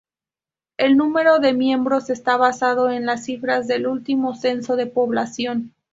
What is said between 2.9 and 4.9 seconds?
las cifras del último censo de